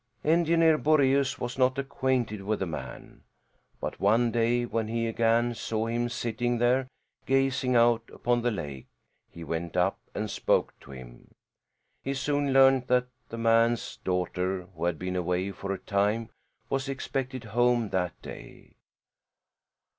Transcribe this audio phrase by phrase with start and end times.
[0.25, 3.21] Engineer Boreaus was not acquainted with the man.
[3.79, 6.87] But one day when he again saw him sitting there
[7.27, 8.87] gazing out upon the lake,
[9.29, 11.35] he went up and spoke to him.
[12.01, 16.31] He soon learned that the man's daughter, who had been away for a time,
[16.67, 18.73] was expected home that day.